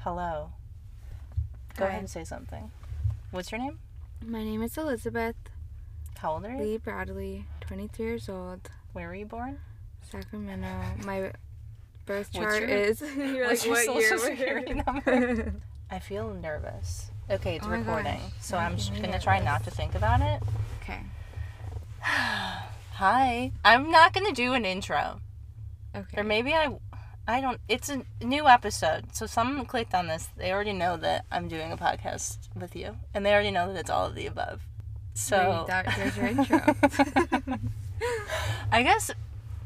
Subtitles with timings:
[0.00, 0.50] Hello.
[1.76, 1.90] Go Hi.
[1.90, 2.70] ahead and say something.
[3.30, 3.78] What's your name?
[4.24, 5.36] My name is Elisabeth
[6.18, 6.58] How old are you?
[6.62, 9.58] Lee Bradley, 23 years old, Where were you born?
[10.10, 10.68] Sacramento.
[11.04, 11.32] My
[12.06, 13.00] birth chart your- is.
[13.16, 14.36] You're what's your like, what social year?
[14.36, 15.54] security number?
[15.90, 17.10] I feel nervous.
[17.30, 18.18] Okay, it's Oh recording.
[18.18, 20.42] gosh, So you're I'm just gonna try not to think about it.
[20.82, 21.00] okay.
[22.02, 23.52] Hi.
[23.64, 25.20] I'm not gonna do an intro.
[25.94, 26.20] Okay.
[26.20, 26.76] Or maybe I
[27.30, 29.14] I don't it's a new episode.
[29.14, 32.96] So someone clicked on this, they already know that I'm doing a podcast with you.
[33.14, 34.60] And they already know that it's all of the above.
[35.14, 36.74] So There- there's your intro.
[38.72, 39.10] I guess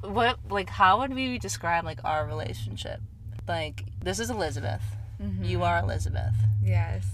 [0.03, 3.01] what like how would we describe like our relationship?
[3.49, 4.83] Like this is Elisabeth.
[5.23, 5.47] Mhm.
[5.49, 6.35] You are Elisabeth.
[6.63, 7.05] Yes.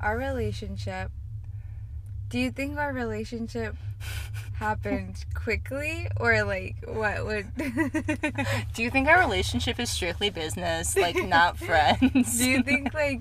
[0.00, 1.10] Our relationship.
[2.32, 3.76] Do you think our relationship
[4.54, 7.54] happened quickly or like what would
[8.72, 12.38] Do you think our relationship is strictly business, like not friends?
[12.38, 13.20] Do you think like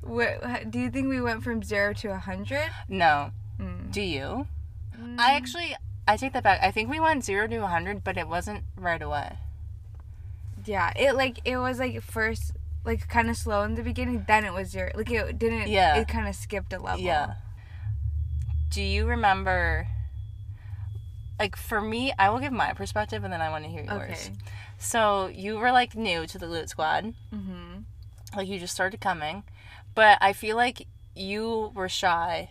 [0.00, 2.58] what do you think we went from 0 to a 100?
[2.88, 3.30] No.
[3.60, 3.92] Mm.
[3.92, 4.46] Do you?
[5.18, 5.76] I actually
[6.08, 6.60] I take that back.
[6.62, 9.36] I think we went 0 to 100, but it wasn't right away.
[10.64, 12.52] Yeah, it like it was like first
[12.86, 15.96] like kind of slow in the beginning, then it was your like it didn't Yeah.
[15.96, 17.00] it kind of skipped a level.
[17.04, 17.34] Yeah.
[18.70, 19.86] Do you remember
[21.38, 24.02] like for me, I will give my perspective and then I want to hear yours.
[24.28, 24.32] Okay.
[24.78, 27.14] So, you were like new to the Glute Squad.
[27.34, 27.84] Mhm.
[28.36, 29.44] like you just started coming
[29.94, 32.50] but i feel like you were shy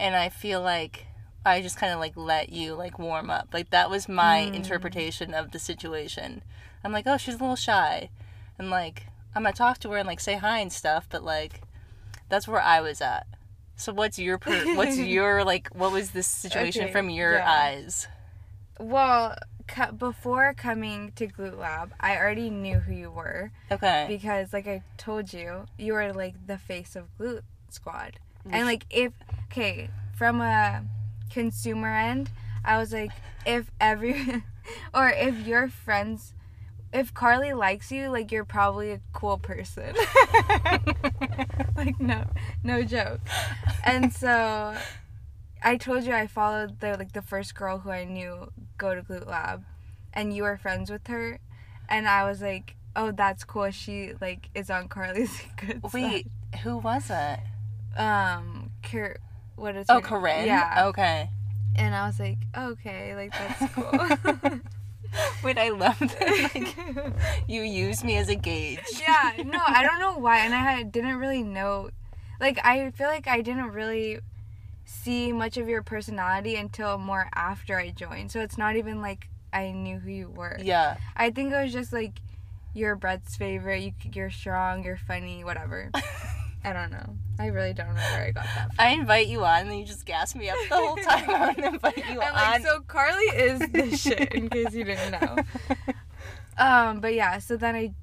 [0.00, 1.06] and i feel like
[1.44, 4.54] i just kind of like let you like warm up like that was my Mm.
[4.54, 6.42] interpretation of the situation
[6.82, 8.08] i'm like oh she's a little shy
[8.58, 11.60] and like i'm gonna talk to her and like say hi and stuff but like
[12.30, 13.26] that's where i was at
[13.76, 17.50] so what's your per- what's your like what was this situation Okay, from your yeah.
[17.50, 18.06] eyes
[18.78, 19.36] Well,
[19.68, 24.66] cu- before coming to Glute Lab, I already knew who you were okay because like
[24.66, 28.18] I told you, you were like the face of Glute Squad.
[28.42, 29.12] Which- And like if
[29.50, 30.84] okay, from a
[31.30, 32.30] consumer end,
[32.64, 33.12] I was like
[33.46, 34.42] if every
[34.94, 36.32] or if your friends
[36.94, 39.94] if Carly likes you, like you're probably a cool person.
[41.76, 42.24] like no,
[42.62, 43.20] no joke.
[43.84, 44.74] And so
[45.62, 49.02] I told you I followed the like the first girl who I knew go to
[49.02, 49.64] Glute Lab
[50.12, 51.40] and you were friends with her
[51.88, 53.70] and I was like, "Oh, that's cool.
[53.72, 56.28] She like is on Carly's good wait
[56.62, 57.40] who was it.
[57.98, 59.18] Um, Kir-
[59.56, 60.86] what is oh her- corinne Yeah.
[60.86, 61.28] okay
[61.76, 64.60] And I was like, "Okay, like that's cool."
[65.44, 66.50] Wait, I love that.
[66.54, 66.76] Like,
[67.48, 68.80] you use me as a gauge.
[69.00, 71.90] yeah, no, I don't know why, and I had, didn't really know.
[72.40, 74.20] Like, I feel like I didn't really
[74.84, 78.30] see much of your personality until more after I joined.
[78.30, 80.58] So it's not even like I knew who you were.
[80.60, 80.96] Yeah.
[81.16, 82.20] I think it was just like
[82.74, 83.82] you're Bret's favorite.
[83.82, 84.84] You, you're strong.
[84.84, 85.44] You're funny.
[85.44, 85.90] Whatever.
[86.64, 87.16] I don't know.
[87.38, 88.68] I really don't know where I got that.
[88.68, 88.76] From.
[88.78, 91.28] I invite you on, and you just gas me up the whole time.
[91.28, 92.34] I invite you I'm on.
[92.34, 94.32] like, so Carly is the shit.
[94.32, 95.36] In case you didn't know.
[96.56, 97.38] Um, but yeah.
[97.38, 97.94] So then I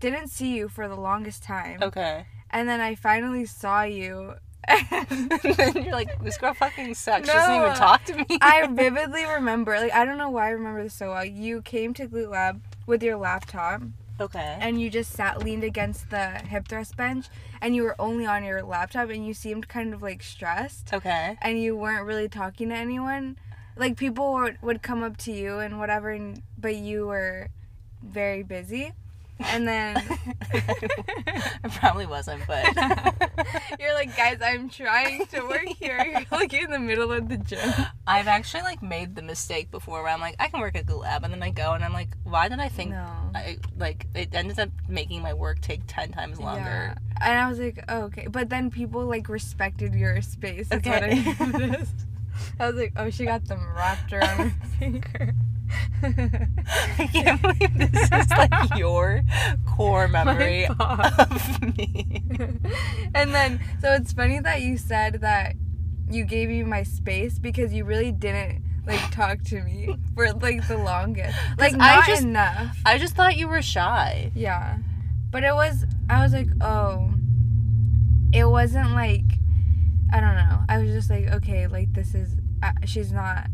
[0.00, 1.78] didn't see you for the longest time.
[1.80, 2.26] okay.
[2.50, 4.34] And then I finally saw you.
[4.66, 7.28] and then you're like, this girl fucking sucks.
[7.28, 8.26] she doesn't even talk to me.
[8.40, 11.24] I vividly remember, like, I don't know why I remember this so well.
[11.24, 13.82] You came to Glute Lab with your laptop
[14.20, 14.58] okay.
[14.60, 17.26] and you just sat leaned against the hip thrust bench
[17.60, 21.36] and you were only on your laptop and you seemed kind of like stressed Okay.
[21.42, 23.36] and you weren't really talking to anyone.
[23.78, 27.48] Like, people would, would come up to you and whatever, and, but you were
[28.02, 28.92] very busy.
[29.38, 29.96] And then.
[30.52, 32.64] I probably wasn't, but.
[33.80, 36.02] You're like, guys, I'm trying to work here.
[36.04, 37.72] You're like in the middle of the gym.
[38.06, 41.02] I've actually like made the mistake before where I'm like, I can work at Glute
[41.02, 43.06] Lab, and then I go and I'm like, why did I think No.
[43.34, 46.62] I like it ended up making my work take ten times longer.
[46.62, 46.94] Yeah.
[47.20, 48.26] And I was like, oh, okay.
[48.28, 50.68] But then people like respected your space.
[50.70, 51.22] What Okay.
[51.40, 52.06] I noticed.
[52.60, 55.34] I was like, oh, she got them wrapped around her finger.
[56.02, 59.22] I can't believe this is like your
[59.66, 62.22] core memory of me.
[63.14, 65.54] and then, so it's funny that you said that
[66.10, 70.66] you gave me my space because you really didn't like talk to me for like
[70.68, 71.36] the longest.
[71.58, 72.76] Like I just- enough.
[72.86, 74.30] I just thought you were shy.
[74.34, 74.78] Yeah.
[75.30, 77.10] But it was, I was like, oh.
[78.32, 79.24] It wasn't like,
[80.12, 80.60] I don't know.
[80.68, 83.46] I was just like, okay, like this is, uh, she's not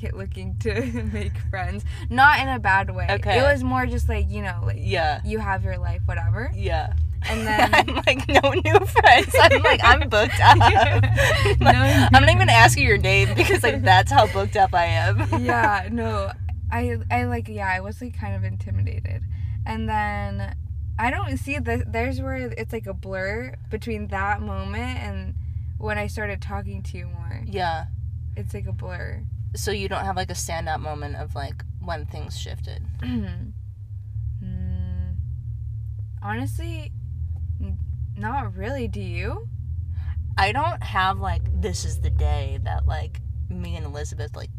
[0.00, 0.80] ki- looking to
[1.12, 1.84] make friends.
[2.08, 3.06] Not in a bad way.
[3.10, 3.38] Okay.
[3.38, 5.20] It was more just like, you know, like Yeah.
[5.24, 6.50] you have your life, whatever.
[6.54, 6.92] Yeah.
[7.28, 9.34] And then, I'm like no new friends.
[9.40, 10.56] I'm like I'm booked up.
[10.58, 11.68] Like, No.
[11.70, 14.86] I'm not even gonna ask you your name because like that's how booked up I
[14.86, 15.44] am.
[15.44, 16.32] yeah, no.
[16.72, 19.22] I, I like, yeah, I was like kind of intimidated.
[19.66, 20.54] And then
[20.98, 25.34] I don't see the there's where it's like a blur between that moment and
[25.78, 27.42] when I started talking to you more.
[27.44, 27.84] Yeah.
[28.36, 29.22] It's like a blur.
[29.54, 32.84] So you don't have like a standout moment of like when things shifted.
[33.02, 33.52] mm,
[36.22, 36.92] honestly,
[37.60, 37.78] n-
[38.16, 38.88] not really.
[38.88, 39.48] Do you?
[40.38, 44.50] I don't have like this is the day that like me and Elisabeth like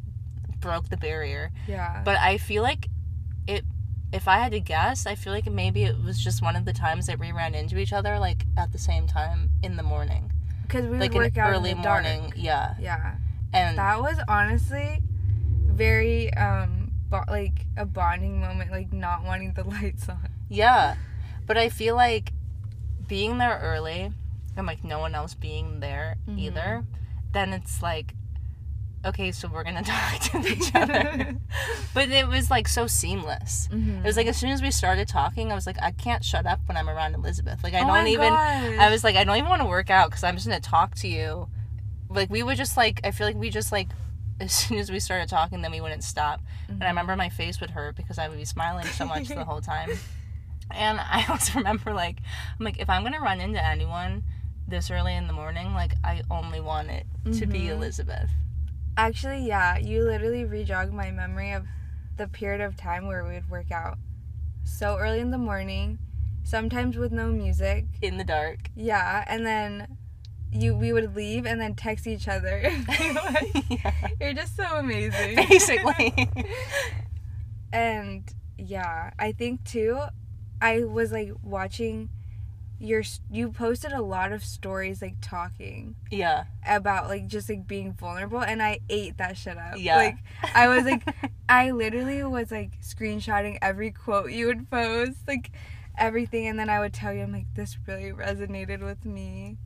[0.59, 1.51] broke the barrier.
[1.67, 2.01] Yeah.
[2.03, 2.87] But I feel like
[3.47, 3.65] it
[4.11, 6.73] if I had to guess, I feel like maybe it was just one of the
[6.73, 10.31] times that we ran into each other like at the same time in the morning.
[10.63, 12.03] Because we like would work out early in the dark.
[12.03, 12.33] morning.
[12.35, 12.75] Yeah.
[12.79, 13.15] Yeah.
[13.53, 15.01] And That was honestly
[15.65, 20.29] very um bo- like a bonding moment, like not wanting the lights on.
[20.49, 20.95] Yeah.
[21.45, 22.31] But I feel like
[23.07, 24.11] being there early
[24.55, 26.39] and like no one else being there Mhm.
[26.39, 26.85] either,
[27.33, 28.13] then it's like,
[29.03, 31.35] okay, so we're gonna talk to each other.
[31.93, 33.67] but it was like so seamless.
[33.71, 36.45] It was like as soon as we started talking, I was like, I can't shut
[36.45, 37.63] up when I'm around Elisabeth.
[37.63, 38.29] Like I oh don't even.
[38.29, 38.77] gosh.
[38.79, 40.95] I was like, I don't even want to work out because I'm just gonna talk
[40.95, 41.47] to you.
[42.13, 43.87] Like we would just like, I feel like we just like,
[44.39, 46.41] as soon as we started talking, then we wouldn't stop.
[46.67, 49.43] And I remember my face would hurt because I would be smiling so much the
[49.45, 49.89] whole time.
[50.71, 52.17] And I also remember like,
[52.59, 54.23] I'm like, if I'm gonna run into anyone
[54.67, 57.71] this early in the morning, like I only want it to be Mhm.
[57.71, 58.29] Elisabeth.
[58.97, 61.65] Actually, yeah, you literally rejogged my memory of
[62.17, 63.97] the period of time where we would work out
[64.63, 65.97] so early in the morning,
[66.43, 67.85] sometimes with no music.
[68.01, 68.69] In the dark.
[68.75, 69.97] Yeah, and then
[70.51, 72.61] you we would leave and then text each other.
[73.69, 73.93] Yeah.
[74.19, 75.35] You're just so amazing.
[75.35, 76.29] Basically.
[77.73, 78.23] and
[78.57, 79.99] yeah, I think too,
[80.61, 82.09] I was like watching
[82.79, 86.45] your you posted a lot of stories like talking yeah.
[86.67, 89.75] about like just like being vulnerable and I ate that shit up.
[89.77, 89.95] Yeah.
[89.95, 90.17] Like
[90.53, 91.03] I was like
[91.47, 95.51] I literally was like screenshotting every quote you would post, like
[95.97, 99.57] everything and then I would tell you I'm like this really resonated with me.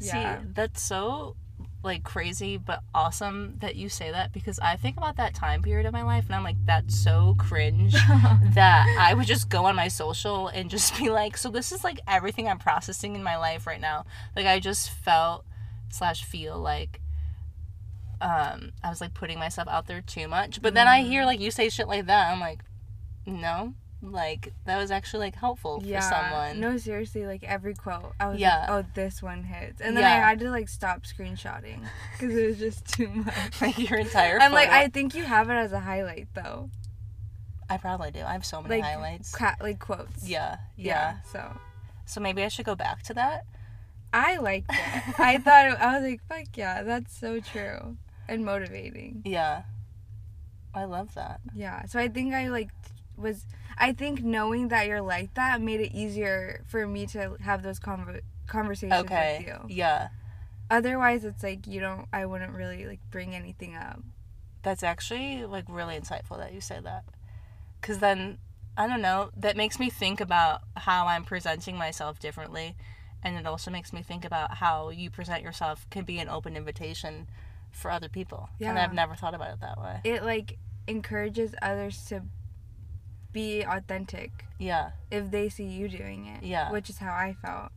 [0.00, 0.40] Yeah.
[0.40, 1.36] See, that's so
[1.84, 5.86] like crazy but awesome that you say that because I think about that time period
[5.86, 7.92] of my life and I'm like that's so cringe
[8.54, 11.84] that I would just go on my social and just be like so this is
[11.84, 14.06] like everything I'm processing in my life right now.
[14.34, 15.44] Like I just felt
[15.90, 17.00] slash feel like
[18.20, 20.60] um I was like putting myself out there too much.
[20.60, 22.60] But then I hear like you say shit like that I'm like
[23.24, 23.74] no.
[24.00, 26.60] Like that was actually like helpful for someone.
[26.60, 28.60] No, seriously, like every quote, I was Yeah.
[28.60, 31.80] like, "Oh, this one hits," and then I had to like stop screenshotting
[32.12, 33.60] because it was just too much.
[33.60, 34.68] like your entire I'm like.
[34.68, 36.70] I think you have it as a highlight though,
[37.68, 38.20] I probably do.
[38.20, 39.34] I have so many like highlights.
[39.34, 40.28] ca- like quotes.
[40.28, 41.58] Yeah, yeah, So
[42.06, 43.46] So maybe I should go back to that.
[44.12, 44.78] I liked it.
[45.18, 47.96] I thought it, I was like, "Fuck yeah, that's so true,"
[48.28, 49.22] and motivating.
[49.24, 49.62] Yeah.
[50.72, 51.40] I love that.
[51.52, 51.84] Yeah.
[51.86, 52.68] So I think I like
[53.18, 53.46] was.
[53.76, 57.78] I think knowing that you're like that made it easier for me to have those
[57.78, 59.44] conver- conversations with Okay.
[59.46, 59.58] you.
[59.68, 60.08] Yeah.
[60.70, 62.06] Otherwise, it's like you don't.
[62.12, 64.00] I wouldn't really like bring anything up.
[64.62, 67.04] That's actually like really insightful that you say that.
[67.80, 68.38] Cuz then
[68.76, 72.76] I don't know, that makes me think about how I'm presenting myself differently
[73.24, 76.56] and it also makes me think about how you present yourself can be an open
[76.56, 77.28] invitation
[77.72, 78.50] for other people.
[78.58, 78.70] Yeah.
[78.70, 78.78] And.
[78.78, 80.00] I've never thought about it that way.
[80.04, 82.22] It like encourages others to
[83.42, 84.90] be authentic Yeah.
[85.10, 86.42] if they see you doing it.
[86.44, 86.70] Yeah.
[86.72, 87.70] Which is how I felt.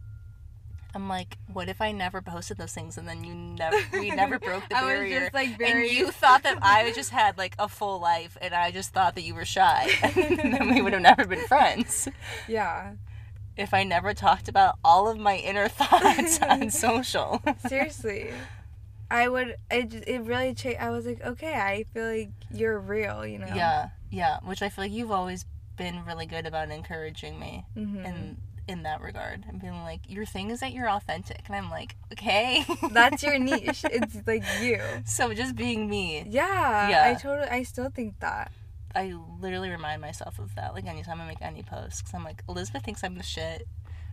[0.94, 3.34] I'm like, what if I never posted those things and then you
[3.64, 5.20] never we never broke the I was barrier?
[5.22, 8.54] just, like, very- And you thought that I just had like a full life and
[8.54, 9.90] I just thought that you were shy.
[10.04, 12.08] and then we would have never been friends.
[12.48, 12.94] Yeah.
[13.56, 17.42] If I never talked about all of my inner thoughts on social.
[17.68, 18.32] Seriously.
[19.10, 23.26] I would it it really changed I was like, okay, I feel like you're real,
[23.26, 23.52] you know.
[23.54, 24.40] Yeah, yeah.
[24.44, 25.46] Which I feel like you've always
[25.84, 28.06] been really good about encouraging me Mhm.
[28.06, 29.44] in in that regard.
[29.50, 31.42] And being like, your thing is that you're authentic.
[31.48, 32.64] And I'm like, okay.
[32.92, 33.84] That's your niche.
[33.98, 34.80] It's like you.
[35.04, 36.24] so just being me.
[36.30, 36.88] Yeah.
[36.90, 37.04] Yeah.
[37.10, 38.52] I totally I still think that.
[38.94, 40.74] I literally remind myself of that.
[40.76, 43.68] Like anytime I make any posts, because I'm like, Elisabeth thinks I'm the shit.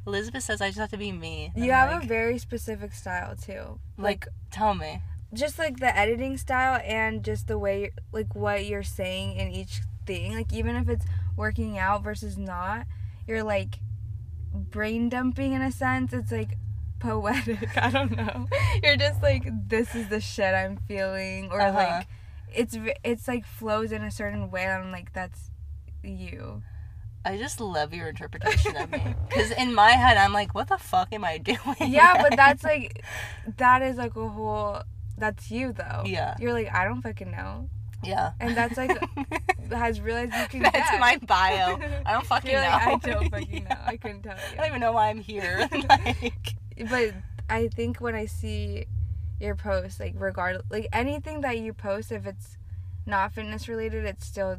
[0.06, 1.52] Elisabeth says I just have to be me.
[1.54, 3.78] And You I'm have like, a very specific style too.
[3.98, 5.02] like, tell me.
[5.34, 9.82] just like the editing style and just the way like what you're saying in each
[10.06, 11.04] thing like even if it's
[11.38, 12.86] working out versus not
[13.26, 13.78] you're like
[14.52, 16.56] brain dumping in a sense it's like
[16.98, 18.46] poetic i don't know
[18.82, 21.78] you're just like this is the shit i'm feeling or Uh-huh.
[21.78, 22.06] like
[22.52, 25.50] it's it's like flows in a certain way and i'm like that's
[26.02, 26.62] you
[27.24, 29.02] I just love your interpretation of me.
[29.28, 31.58] Because in my head, I'm like, what the fuck am I doing?
[31.80, 33.04] yeah but that's like
[33.58, 34.80] that is like a whole
[35.18, 36.36] that's you though Yeah.
[36.40, 37.68] you're like i don't fucking know
[38.04, 38.32] Yeah.
[38.40, 38.96] And that's like
[39.70, 41.00] has realized you can That's get.
[41.00, 41.78] my bio.
[42.06, 42.68] I don't fucking You're know.
[42.70, 43.76] like, I don't fucking know.
[43.86, 44.42] I couldn't tell you.
[44.54, 45.68] I don't even know why I'm here.
[45.88, 46.54] like,
[46.90, 47.14] but
[47.50, 48.86] I think when I see
[49.40, 52.56] your post, like regard like anything that you post, if it's
[53.06, 54.58] not fitness related, it still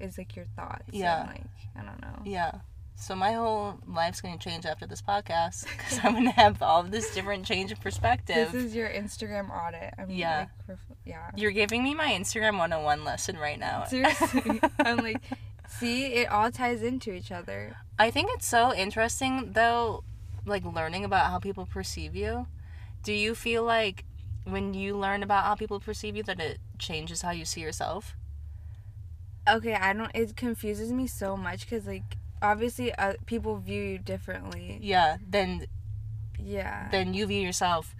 [0.00, 0.84] is like your thoughts.
[0.88, 1.24] and, Yeah.
[1.26, 1.44] like
[1.76, 2.22] I don't know.
[2.24, 2.52] yeah.
[3.00, 6.90] So my whole life's gonna change after this podcast because I'm gonna have all of
[6.90, 8.50] this different change of perspective.
[8.50, 9.94] This is your Instagram audit.
[9.96, 10.46] I mean, Yeah.
[10.68, 11.30] Like, yeah.
[11.36, 13.84] You're giving me my Instagram 101 lesson right now.
[13.84, 14.60] Seriously.
[14.80, 15.22] I'm like,
[15.68, 17.76] see, it all ties into each other.
[18.00, 20.02] I think it's so interesting though,
[20.44, 22.48] like learning about how people perceive you.
[23.04, 24.04] Do you feel like
[24.44, 28.16] when you learn about how people perceive you that it changes how you see yourself?
[29.48, 30.10] Okay, I don't.
[30.14, 34.78] It confuses me so much because like obviously uh, people view you differently.
[34.82, 35.66] Yeah, then
[36.38, 36.88] Yeah.
[36.90, 37.94] then you view yourself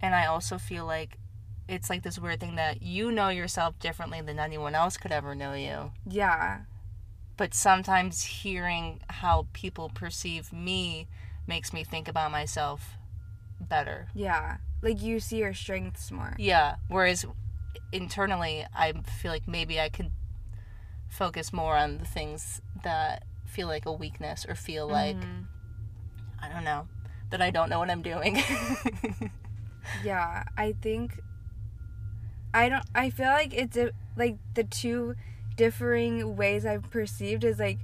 [0.00, 1.18] and I also feel like
[1.68, 5.34] it's like this weird thing that you know yourself differently than anyone else could ever
[5.34, 5.92] know you.
[6.06, 6.62] Yeah.
[7.36, 11.08] But sometimes hearing how people perceive me
[11.46, 12.96] makes me think about myself
[13.60, 14.08] better.
[14.14, 14.58] Yeah.
[14.82, 16.34] Like you see your strengths more.
[16.38, 16.76] Yeah.
[16.88, 17.24] Whereas
[17.92, 20.10] internally, I feel like maybe I could
[21.08, 23.22] focus more on the things that
[23.52, 25.46] feel like a weakness or feel like, Mhm.
[26.40, 26.88] I don't know,
[27.30, 28.42] that I don't know what I'm doing.
[30.04, 31.20] Yeah, I think
[32.54, 35.14] I don't I feel like it's a, like the two
[35.56, 37.78] differing ways I've perceived is like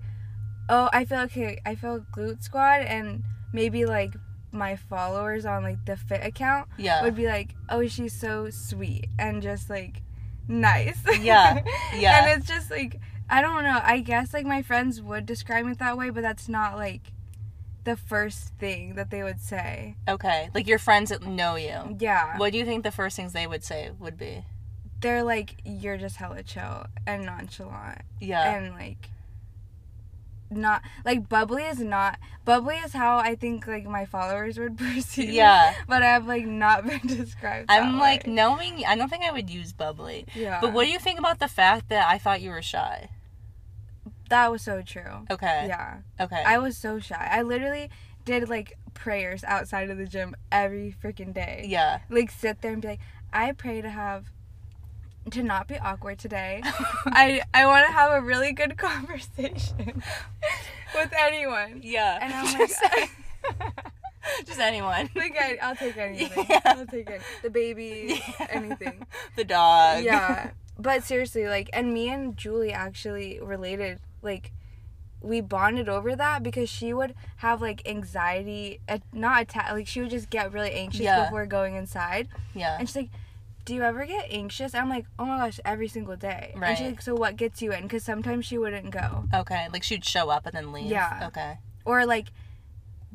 [0.68, 4.14] oh, I feel okay, I feel glute squad and maybe like
[4.52, 7.02] my followers on like the fit account yeah.
[7.02, 10.02] would be like, "Oh, she's so sweet and just like
[10.46, 11.62] nice." Yeah,
[11.96, 12.24] yeah.
[12.28, 13.80] and it's just like I don't know.
[13.82, 17.12] I guess like my friends would describe it that way, but that's not like
[17.84, 19.96] the first thing that they would say.
[20.08, 20.50] Okay.
[20.54, 21.96] Like your friends that know you.
[21.98, 22.38] Yeah.
[22.38, 24.44] What do you think the first things they would say would be?
[25.00, 28.52] they're like you're just hella chill and nonchalant Yeah.
[28.56, 29.10] and like
[30.50, 35.30] not like bubbly is not bubbly is how I think like my followers would perceive.
[35.30, 35.74] Yeah.
[35.86, 37.66] but I've like not been described.
[37.68, 38.32] I'm like way.
[38.32, 40.26] knowing I don't think I would use bubbly.
[40.34, 40.58] yeah.
[40.60, 43.10] But what do you think about the fact that I thought you were shy?
[44.28, 45.26] That was so true.
[45.30, 45.66] Okay.
[45.68, 46.42] Yeah, Okay.
[46.46, 47.28] I was so shy.
[47.30, 47.90] I literally
[48.24, 51.64] did like prayers outside of the gym every freaking day.
[51.68, 52.00] yeah.
[52.10, 53.00] Like sit there and be like,
[53.32, 54.26] I pray to have
[55.30, 56.62] to not be awkward today.
[57.06, 60.02] I I want to have a really good conversation
[60.94, 61.80] with anyone.
[61.82, 62.18] yeah.
[62.20, 63.10] And I'm like,
[64.46, 65.08] just anyone.
[65.14, 66.46] like I, I'll take anything.
[66.48, 66.60] Yeah.
[66.64, 67.22] I'll take it.
[67.42, 68.46] The baby, Yeah.
[68.50, 69.06] anything.
[69.36, 70.04] The dog.
[70.04, 70.50] Yeah.
[70.78, 74.00] But seriously, like, and me and Julie actually related.
[74.22, 74.52] Like,
[75.20, 78.80] we bonded over that because she would have like anxiety,
[79.12, 79.72] not attack.
[79.72, 81.24] Like, she would just get really anxious Yeah.
[81.24, 82.28] before going inside.
[82.54, 82.76] Yeah.
[82.78, 83.10] And she's like,
[83.64, 86.68] "Do you ever get anxious?" I'm like, "Oh my gosh, every single day." Right.
[86.70, 89.68] And she's like, "So what gets you in?" Because sometimes she wouldn't go, Okay.
[89.72, 90.86] Like she'd show up and then leave.
[90.90, 91.26] Yeah.
[91.28, 91.58] Okay.
[91.84, 92.28] or like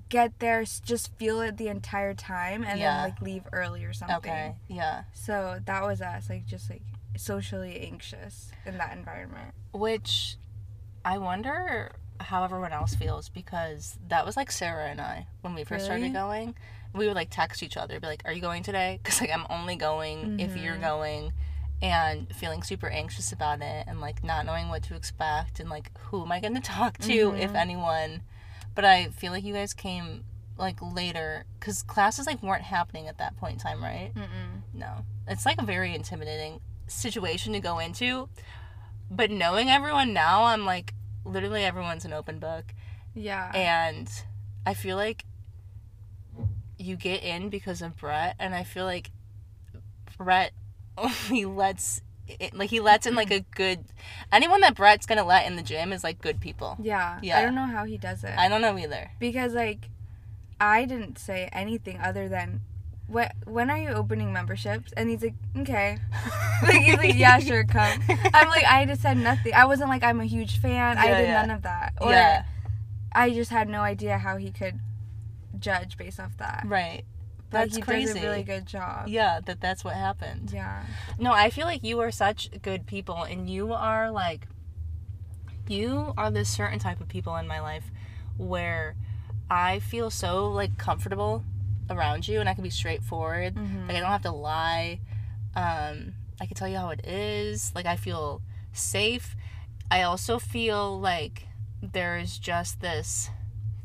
[0.10, 2.95] get there, just feel it the entire time, and Yeah.
[2.98, 4.17] then like leave early or something.
[4.17, 4.55] Okay.
[4.67, 5.03] Yeah.
[5.13, 6.81] So that was us, like just like
[7.15, 9.53] socially anxious in that environment.
[9.74, 10.38] Which
[11.05, 15.63] I wonder how everyone else feels because that was like Sarah and I when we
[15.63, 16.00] first Really?
[16.10, 16.55] started going.
[16.93, 19.45] We would like text each other, be like, "Are you going today?" Because like I'm
[19.50, 20.81] only going if you're Mhm.
[20.81, 21.33] going,
[21.81, 25.91] and feeling super anxious about it, and like not knowing what to expect, and like
[26.00, 27.55] who am I going to talk to if Mhm.
[27.55, 28.22] anyone.
[28.75, 30.24] But I feel like you guys came
[30.57, 34.13] like later because classes like weren't happening at that point in time, right?
[34.15, 34.62] Mm-mm.
[34.74, 35.03] No.
[35.27, 38.29] It's like a very intimidating situation to go into.
[39.10, 40.93] But knowing everyone now, I'm like,
[41.25, 42.74] literally everyone's an open book.
[43.13, 43.51] Yeah.
[43.53, 44.10] And
[44.65, 45.25] I feel like
[46.79, 48.36] you get in because of Bret.
[48.39, 49.12] And I feel like
[50.17, 50.51] Bret
[50.98, 53.86] only lets, it, like, he lets in like a good,
[54.31, 56.77] anyone that Bret's gonna let in the gym is like good people.
[56.81, 57.19] yeah.
[57.22, 57.39] Yeah.
[57.39, 58.33] I don't know how he does it.
[58.38, 59.12] I don't know either.
[59.19, 59.89] because like
[60.60, 62.62] I didn't say anything other than
[63.07, 64.91] what when are you opening memberships?
[64.95, 65.98] And he's like, okay.
[66.63, 68.01] like he's like, yeah, sure, come.
[68.33, 69.53] I'm like, I just said nothing.
[69.53, 70.98] I wasn't like I'm a huge fan.
[70.98, 71.41] I did yeah.
[71.41, 71.93] none of that.
[72.01, 72.45] Or yeah,
[73.13, 74.79] I just had no idea how he could
[75.60, 76.63] judge based off that.
[76.65, 77.03] right.
[77.50, 78.13] But That's crazy.
[78.13, 79.07] does a really good job.
[79.07, 80.50] Yeah, that that's what happened.
[80.51, 80.86] Yeah.
[81.19, 84.48] No, I feel like you are such good people, and you are like,
[85.67, 87.91] you are this certain type of people in my life
[88.38, 88.95] where
[89.51, 91.43] I feel so like comfortable
[91.90, 93.56] around you, and I can be straightforward.
[93.56, 93.88] Mhm.
[93.88, 95.00] Like I don't have to lie.
[95.56, 97.74] Um, I can tell you how it is.
[97.75, 99.36] Like I feel safe.
[99.92, 101.48] I also feel like
[101.82, 103.30] there's just this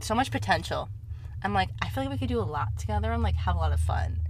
[0.00, 0.88] so much potential.
[1.42, 3.58] I'm like I feel like we could do a lot together and like have a
[3.58, 4.20] lot of fun.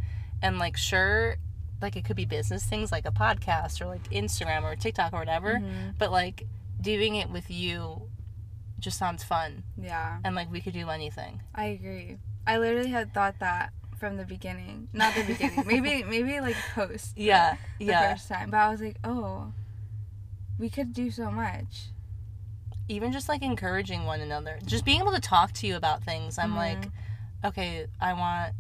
[0.43, 1.37] And like sure
[1.81, 5.19] like it could be business things like a podcast or like Instagram or TikTok or
[5.21, 5.97] whatever, Mhm.
[5.99, 6.45] but like
[6.81, 8.03] doing it with you
[8.81, 11.43] just sounds fun Yeah, and like we could do anything.
[11.55, 12.17] I agree.
[12.49, 14.89] I literally had thought that from the beginning.
[14.93, 15.65] Not the beginning.
[15.67, 17.15] maybe maybe like post.
[17.15, 17.57] the- Yeah.
[17.79, 18.13] The Yeah.
[18.15, 19.53] first time, but I was like, oh,
[20.59, 21.89] we could do so much.
[22.89, 24.59] Even just like encouraging one another.
[24.65, 26.39] Just being able to talk to you about things.
[26.39, 26.91] I'm like, Mhm.
[27.45, 28.55] okay, I want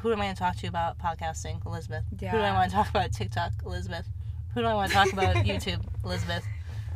[0.00, 1.64] who am I to talk to about podcasting?
[1.66, 2.04] Elisabeth.
[2.20, 2.30] Yeah.
[2.30, 3.52] Who do I want to talk about TikTok?
[3.64, 4.06] Elisabeth.
[4.54, 5.82] Who do I want to talk about YouTube?
[6.04, 6.44] Elisabeth.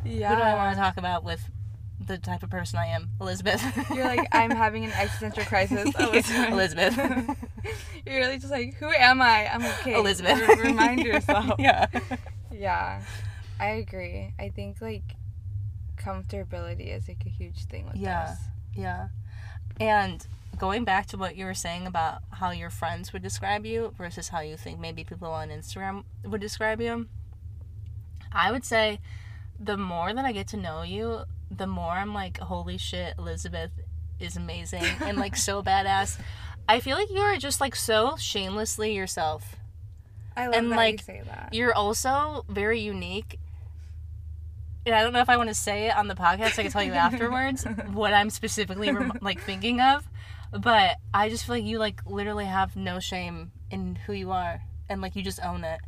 [0.05, 0.29] Yeah.
[0.31, 1.49] Who do I want to talk about with
[2.05, 3.11] the type of person I am?
[3.21, 3.63] Elisabeth.
[3.95, 5.91] You're like, I'm having an existential crisis.
[5.99, 6.97] Elisabeth.
[8.07, 9.47] You're really just like, who am I?
[9.53, 9.95] I'm like, okay.
[9.95, 10.39] Elisabeth.
[10.49, 11.53] re- remind yourself.
[11.59, 11.87] yeah.
[12.53, 13.03] Yeah,
[13.61, 14.33] I agree.
[14.39, 15.03] I think like
[15.97, 18.23] comfortability is like a huge thing with Yeah.
[18.25, 18.39] us.
[18.75, 19.09] Yeah.
[19.81, 20.27] And
[20.59, 24.29] going back to what you were saying about how your friends would describe you versus
[24.29, 27.07] how you think maybe people on Instagram would describe you,
[28.33, 29.01] I would say
[29.59, 31.23] the more that I get to know you,
[31.57, 33.71] the more I'm like, holy shit, Elisabeth
[34.21, 36.19] is amazing and like so badass.
[36.69, 39.57] I feel like you're just like so shamelessly yourself.
[40.37, 41.51] I love And, that like, you say that.
[41.53, 43.39] You're also very unique.
[44.87, 46.59] And I don't know if I want to say it on the podcast.
[46.59, 50.09] I can tell you afterwards what I'm specifically rem- like thinking of.
[50.53, 54.61] But I just feel like you like literally have no shame in who you are,
[54.89, 55.81] and like you just own it.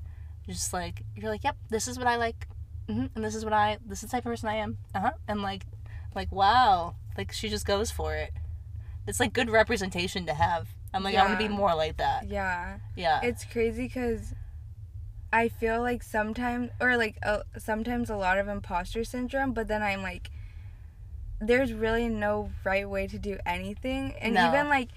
[0.47, 2.47] You're just like you're like, yep, this is what I like,
[2.88, 4.78] hmm and this is what I this is the type of person I am.
[4.94, 5.12] Uh huh.
[5.28, 5.64] And like,
[6.14, 8.32] like wow, like she just goes for it.
[9.06, 10.68] It's like good representation to have.
[10.92, 12.26] I'm like I want to be more like that.
[12.28, 12.78] yeah.
[12.96, 13.20] Yeah.
[13.22, 14.34] It's crazy because
[15.32, 19.82] I feel like sometimes, or like uh, sometimes a lot of imposter syndrome, but then
[19.82, 20.30] I'm like,
[21.40, 24.14] there's really no right way to do anything.
[24.20, 24.46] And No.
[24.46, 24.90] even like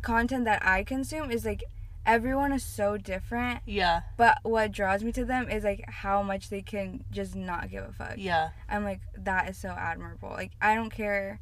[0.00, 1.64] content that I consume is like,
[2.04, 4.02] everyone is so different, yeah.
[4.16, 7.84] but what draws me to them is like how much they can just not give
[7.84, 8.14] a fuck.
[8.16, 8.50] Yeah.
[8.68, 10.30] I'm like, that is so admirable.
[10.30, 11.40] Like, I don't care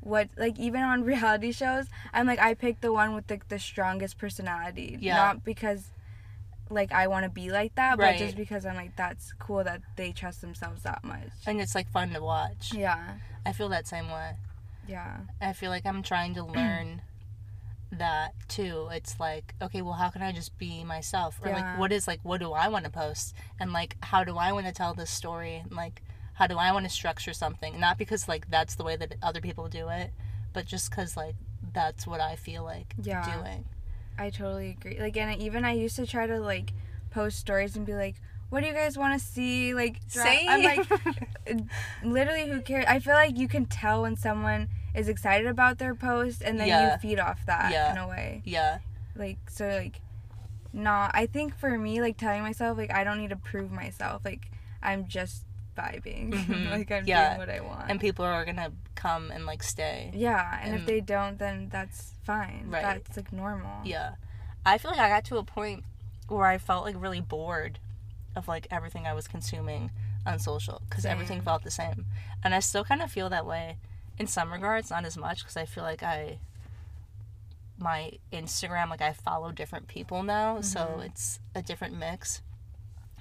[0.00, 3.58] what, like, even on reality shows, I'm like, I pick the one with the, the
[3.58, 4.98] strongest personality.
[5.00, 5.16] Yeah.
[5.16, 5.90] Not because,
[6.70, 8.18] like, I want to be like that, Right.
[8.18, 11.28] but just because I'm like, that's cool that they trust themselves that much.
[11.46, 12.72] And it's like fun to watch.
[12.74, 13.14] Yeah.
[13.44, 14.32] I feel that same way.
[14.88, 15.18] Yeah.
[15.40, 17.02] I feel like I'm trying to learn
[17.98, 18.88] that too.
[18.92, 21.38] It's like, okay, well, how can I just be myself?
[21.42, 21.56] Or Yeah.
[21.56, 23.34] like, what is like, what do I want to post?
[23.58, 25.56] And like, how do I want to tell this story?
[25.56, 26.02] And like,
[26.34, 27.78] how do I want to structure something?
[27.80, 30.12] Not because like that's the way that other people do it,
[30.52, 31.36] but just because like
[31.72, 33.22] that's what I feel like Yeah.
[33.24, 33.64] doing.
[34.18, 34.98] I totally agree.
[34.98, 36.72] Like, and even I used to try to, like,
[37.10, 38.14] post stories and be like,
[38.50, 39.74] what do you guys want to see?
[39.74, 40.86] Like, dra-" I'm like,
[42.04, 45.94] literally who cares i feel like you can tell when someone is excited about their
[45.94, 46.92] post and then Yeah.
[46.94, 47.92] you feed off that Yeah.
[47.92, 48.78] in a way yeah,
[49.14, 50.00] like so like
[50.72, 54.22] not i think for me like telling myself like i don't need to prove myself
[54.24, 54.50] like
[54.82, 55.44] i'm just
[55.76, 56.70] vibing Mhm.
[56.70, 57.28] like i'm Yeah.
[57.36, 60.10] doing what i want and people are gonna come and like stay.
[60.14, 62.82] yeah and, if they don't then that's fine Right.
[62.82, 64.14] that's like normal Yeah.
[64.68, 65.84] I feel like I got to a point
[66.26, 67.78] where I felt like really bored
[68.36, 69.90] of like everything I was consuming
[70.26, 72.06] on social because everything felt the same.
[72.44, 73.78] And I still kind of feel that way
[74.18, 76.38] in some regards, not as much because I feel like I
[77.78, 81.06] my Instagram like I follow different people now, so Mhm.
[81.06, 82.40] it's a different mix.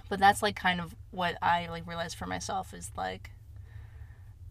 [0.08, 3.32] But that's like kind of what I like realized for myself is like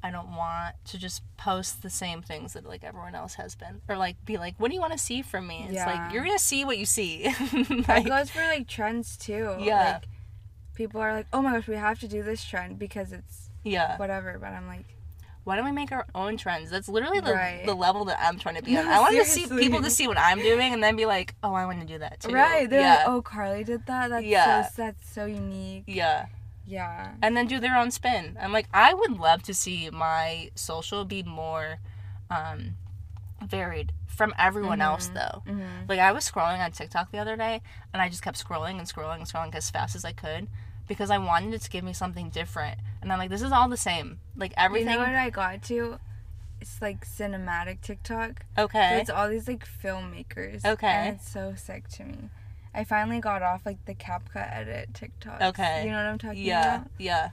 [0.03, 3.81] I don't want to just post the same things that like everyone else has been,
[3.89, 5.87] or like be like, "What do you want to see from me?" It's Yeah.
[5.87, 7.23] like you're gonna see what you see.
[7.33, 9.93] that Like, goes for like trends too Yeah.
[9.95, 10.09] like
[10.75, 13.97] people are like oh my gosh we have to do this trend because it's yeah.
[13.99, 14.85] whatever but i'm like
[15.45, 16.71] Why don't we make our own trends?
[16.71, 17.67] That's literally the, Right.
[17.67, 18.87] the level that I'm trying to be on.
[18.97, 21.53] I want to see people to see what I'm doing and then be like, "Oh,
[21.53, 22.65] I want to do that too." Right.
[22.71, 22.95] They're yeah.
[23.05, 24.09] like, oh, Carly did that.
[24.09, 24.63] That's Yeah.
[24.63, 25.85] so that's so unique.
[25.87, 26.27] Yeah.
[26.67, 27.13] Yeah.
[27.21, 28.39] and then do their own spin.
[28.41, 31.77] I'm like, I would love to see my social be more
[32.31, 32.77] um,
[33.47, 35.15] varied from everyone else, Mhm.
[35.15, 35.43] though.
[35.47, 35.87] Mm-hmm.
[35.89, 38.87] Like, I was scrolling on TikTok the other day, and I just kept scrolling and
[38.89, 40.49] scrolling and scrolling as fast as I could
[40.87, 42.79] because I wanted it to give me something different.
[43.03, 44.21] And I'm like, this is all the same.
[44.37, 44.91] Like, everything.
[44.93, 45.99] You know what I got to?
[46.61, 48.45] It's like cinematic TikTok.
[48.57, 48.99] So okay.
[49.01, 50.65] it's all these like filmmakers.
[50.65, 50.87] Okay.
[50.87, 52.31] And it's so sick to me.
[52.73, 55.41] I finally got off like the CapCut edit TikTok.
[55.43, 55.85] Okay.
[55.85, 56.77] You know what I'm talking Yeah.
[56.77, 56.91] about?
[56.99, 57.31] Yeah.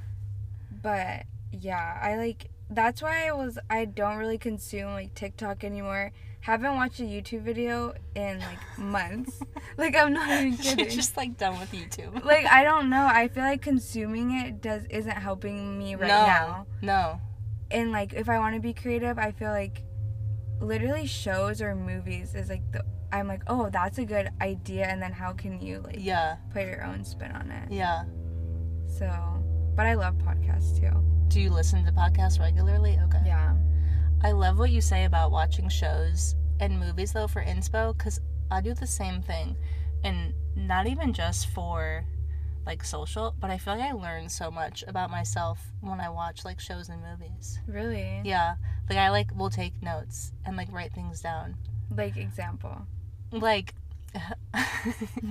[0.82, 6.12] But yeah, I like that's why I was I don't really consume like TikTok anymore.
[6.42, 9.42] Haven't watched a YouTube video in like months.
[9.78, 12.24] like I'm not even You're just like done with YouTube.
[12.26, 13.06] like I don't know.
[13.12, 16.26] I feel like consuming it does isn't helping me right no.
[16.26, 16.68] now.
[16.82, 17.22] No.
[17.70, 19.84] And like if I want to be creative, I feel like
[20.60, 25.02] literally shows or movies is like the I'm like, oh, that's a good idea, and
[25.02, 26.38] then how can you like Yeah.
[26.54, 27.70] put your own spin on it?
[27.70, 28.06] Yeah.
[28.88, 29.10] So,
[29.76, 30.92] but I love podcasts too.
[31.32, 33.00] Do you listen to podcasts regularly?
[33.04, 33.22] Okay.
[33.26, 33.56] Yeah.
[34.22, 38.20] I love what you say about watching shows and movies though for inspo cuz
[38.52, 39.56] I do the same thing.
[40.04, 42.04] And not even just for
[42.66, 46.44] like social, but I feel like I learn so much about myself when I watch
[46.44, 47.62] like shows and movies.
[47.66, 48.20] Really?
[48.26, 48.56] Yeah.
[48.90, 51.56] Like I like will take notes and like write things down.
[51.90, 52.76] Like example.
[53.32, 53.74] Like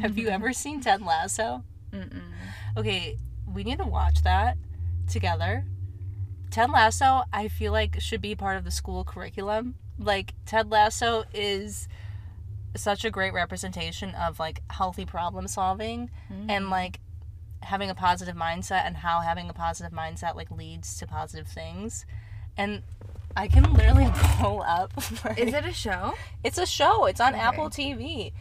[0.00, 1.62] have you ever seen Ted Lasso?
[1.92, 2.32] Mm-mm.
[2.78, 4.56] Okay, we need to watch that
[5.06, 5.66] together.
[6.50, 9.76] Ted Lasso, I feel like should be part of the school curriculum.
[9.98, 11.88] Like Ted Lasso is
[12.76, 16.70] such a great representation of like healthy problem solving and mm.
[16.70, 17.00] like
[17.62, 22.06] having a positive mindset and how having a positive mindset like leads to positive things.
[22.56, 22.82] And
[23.36, 24.92] I can literally pull up.
[25.24, 26.14] like- Is it a show?
[26.42, 27.06] it's a show.
[27.06, 27.42] It's on Okay.
[27.42, 28.32] Apple TV.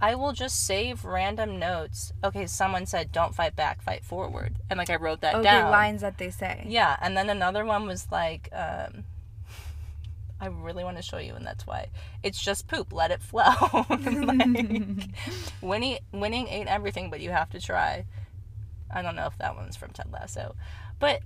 [0.00, 2.12] I will just save random notes.
[2.22, 5.70] Okay, someone said, "Don't fight back, fight forward," and like I wrote that Okay, down.
[5.70, 6.64] lines that they say.
[6.68, 9.04] Yeah, and then another one was like, um,
[10.40, 11.88] I really want to show you, and that's why
[12.22, 12.92] it's just poop.
[12.92, 13.42] Let it flow.
[13.90, 13.90] like,
[15.60, 18.04] winning, winning ain't everything, but you have to try.
[18.90, 20.54] I don't know if that one's from Ted Lasso,
[21.00, 21.22] but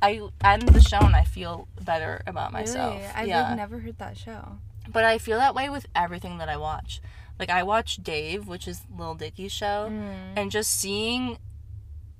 [0.00, 2.96] I end the show and I feel better about myself.
[2.96, 3.06] Really?
[3.14, 3.54] I've yeah.
[3.54, 4.58] never heard that show.
[4.90, 7.00] But I feel that way with everything that I watch.
[7.42, 10.34] Like I watch Dave, which is Lil Dicky's show, Mm.
[10.36, 11.38] and just seeing.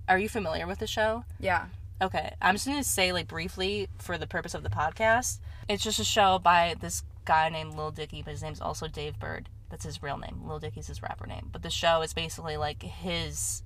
[0.08, 1.24] Are you familiar with the show?
[1.38, 1.66] Yeah.
[2.00, 5.38] Okay, I'm just gonna say like briefly for the purpose of the podcast.
[5.68, 9.20] It's just a show by this guy named Lil Dicky, but his name's also Dave
[9.20, 9.48] Burd.
[9.70, 10.42] That's his real name.
[10.44, 11.50] Lil Dicky's his rapper name.
[11.52, 13.62] But the show is basically like his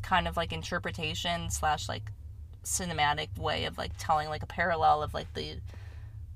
[0.00, 2.10] kind of like interpretation slash like
[2.64, 5.58] cinematic way of like telling like a parallel of like the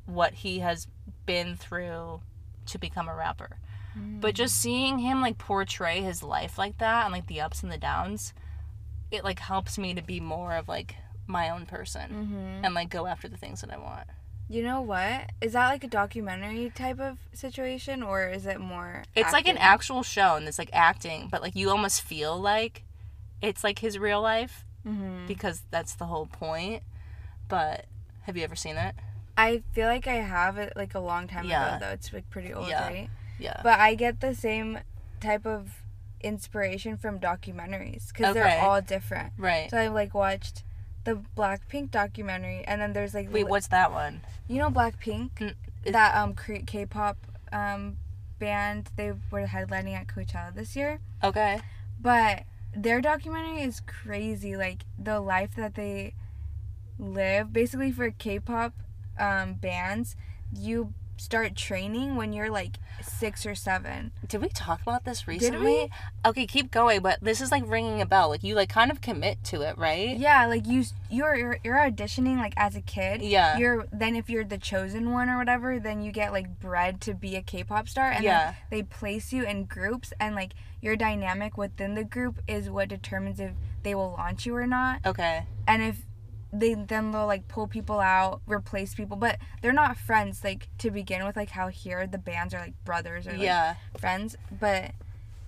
[0.04, 0.88] what he has
[1.24, 2.20] been through
[2.66, 3.56] to become a rapper.
[3.96, 7.70] But just seeing him like portray his life like that and like the ups and
[7.72, 8.32] the downs,
[9.10, 12.64] it like helps me to be more of like my own person Mm-hmm.
[12.64, 14.06] and like go after the things that I want.
[14.48, 15.30] You know what?
[15.40, 19.04] Is that like a documentary type of situation, or is it more?
[19.14, 22.82] It's like an actual show and it's like acting, but like you almost feel like
[23.42, 25.26] it's like his real life Mhm.
[25.28, 26.82] because that's the whole point.
[27.48, 27.86] But
[28.22, 28.94] have you ever seen it?
[29.36, 31.76] I feel like I have it like a long time Yeah.
[31.76, 31.92] ago though.
[31.92, 32.86] It's like pretty old, Yeah.
[32.88, 33.10] right?
[33.40, 33.60] Yeah.
[33.62, 34.78] But I get the same
[35.20, 35.82] type of
[36.22, 38.40] inspiration from documentaries because Okay.
[38.40, 39.32] they're all different.
[39.38, 39.70] right.
[39.70, 40.62] So I like watched
[41.04, 44.20] the Blackpink documentary, and then there's like Wait, li- what's that one?
[44.48, 45.54] you know Blackpink, Mm,
[45.92, 47.16] that um K- K-pop
[47.52, 47.96] um
[48.38, 48.90] band.
[48.96, 51.60] They were headlining at Coachella this year, Okay.
[52.00, 52.44] but
[52.76, 54.56] their documentary is crazy.
[54.56, 56.12] Like the life that they
[56.98, 58.74] live, basically for K-pop
[59.18, 60.16] um bands,
[60.54, 64.12] you start training when you're like six or seven.
[64.26, 65.90] Did we talk about this recently?
[66.24, 68.28] Okay, keep going, but this is like ringing a bell.
[68.30, 70.16] Like you like kind of commit to it, right?
[70.16, 73.22] Yeah, like you you're you're, you're auditioning like as a kid.
[73.22, 73.58] Yeah.
[73.58, 77.14] You're then if you're the chosen one or whatever, then you get like bred to
[77.14, 78.54] be a K-pop star and Yeah.
[78.70, 83.38] they place you in groups and like your dynamic within the group is what determines
[83.38, 83.52] if
[83.82, 85.00] they will launch you or not.
[85.04, 85.44] Okay.
[85.66, 86.02] And if
[86.52, 90.90] they then they'll like pull people out, replace people, but they're not friends like to
[90.90, 93.74] begin with like how here the bands are like brothers or like yeah.
[93.98, 94.92] friends, but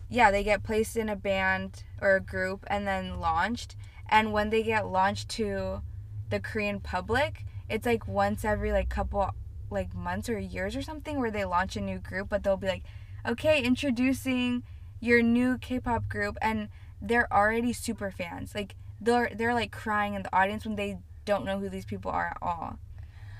[0.09, 3.77] yeah, they get placed in a band or a group and then launched.
[4.09, 5.83] And when they get launched to
[6.29, 9.31] the Korean public, it's like once every like couple
[9.71, 12.69] like months or years or something where they launch a new group, but they'll be
[12.69, 12.85] like,
[13.27, 14.63] "Okay, introducing
[15.01, 16.69] your new K-pop group." And
[17.01, 18.55] they're already super fans.
[18.55, 22.11] Like they're they're like crying in the audience when they don't know who these people
[22.11, 22.79] are at all.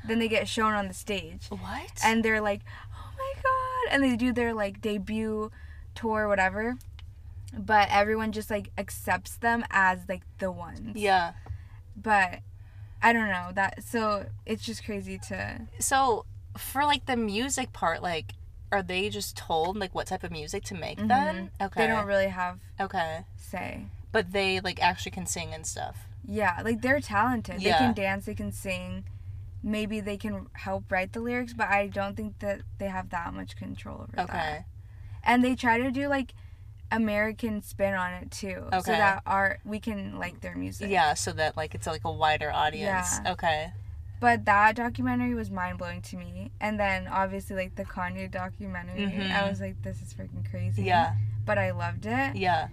[0.05, 1.93] Then they get shown on the stage What?
[2.05, 2.63] and they're like,
[2.95, 5.51] "Oh my god!" and they do their like debut
[5.95, 6.77] tour, whatever.
[7.57, 10.97] But everyone just like accepts them as like the ones.
[10.97, 11.33] yeah.
[11.97, 12.41] But
[13.03, 13.85] I don't know that.
[13.85, 15.61] So it's just crazy to.
[15.79, 16.25] So
[16.57, 18.33] for like the music part, like
[18.73, 21.09] are they just told like what type of music to make Mhm.
[21.09, 21.51] then?
[21.61, 21.83] Okay.
[21.83, 23.25] They don't really have Okay.
[23.37, 23.85] say.
[24.13, 26.07] But they like actually can sing and stuff.
[26.25, 27.61] Yeah, like they're talented.
[27.61, 28.27] They can dance.
[28.27, 29.05] They can sing.
[29.63, 33.33] Maybe they can help write the lyrics, but I don't think that they have that
[33.33, 34.25] much control over that.
[34.31, 34.65] Okay.
[35.25, 36.35] and they try to do like
[36.91, 40.91] American spin on it too, so that our we can like their music.
[40.91, 43.21] Yeah, so that like it's like a wider audience.
[43.25, 43.33] Yeah.
[43.33, 43.73] Okay.
[44.21, 49.01] But that documentary was mind blowing to me, and then obviously like the Kanye documentary,
[49.01, 49.33] Mhm.
[49.33, 50.83] I was like, this is freaking crazy.
[50.85, 51.15] Yeah.
[51.45, 52.37] But I loved it.
[52.37, 52.69] Yeah.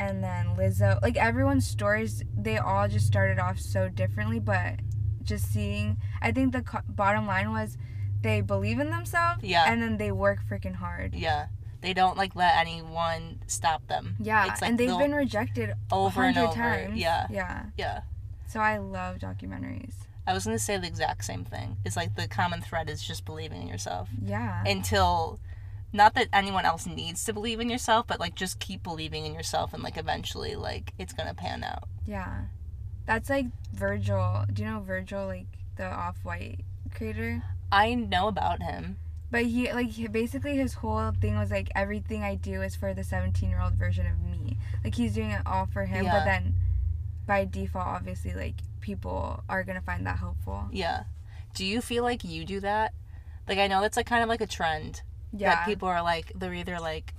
[0.00, 4.76] And then Lizzo, like everyone's stories, they all just started off so differently, but
[5.22, 7.76] just seeing, I think the co- bottom line was
[8.22, 9.44] they believe in themselves.
[9.44, 9.70] Yeah.
[9.70, 11.14] And then they work freaking hard.
[11.14, 11.48] Yeah.
[11.82, 14.16] They don't like let anyone stop them.
[14.18, 16.54] Yeah, It's like and they've been rejected over and over.
[16.54, 16.98] times.
[16.98, 17.26] Yeah.
[17.30, 17.64] Yeah.
[17.76, 18.00] Yeah.
[18.48, 19.92] So I love documentaries.
[20.26, 21.76] I was gonna say the exact same thing.
[21.84, 24.08] It's like the common thread is just believing in yourself.
[24.22, 24.62] Yeah.
[24.66, 25.40] Until
[25.92, 29.34] not that anyone else needs to believe in yourself, but like just keep believing in
[29.34, 31.88] yourself and like eventually like it's gonna pan out.
[32.06, 32.42] yeah.
[33.06, 34.44] That's like Virgil.
[34.52, 36.60] Do you know Virgil, like the Off White
[36.94, 37.42] creator?
[37.72, 38.98] I know about him.
[39.32, 42.94] But he like he, basically his whole thing was like everything I do is for
[42.94, 44.58] the 17 year old version of me.
[44.84, 46.12] Like he's doing it all for him, Yeah.
[46.20, 46.54] but then
[47.26, 50.66] by default, obviously, like people are gonna find that helpful.
[50.70, 51.04] Yeah.
[51.54, 52.92] Do you feel like you do that?
[53.48, 55.54] Like I know that's like kind of like a trend Yeah.
[55.56, 57.14] that people are like they're either like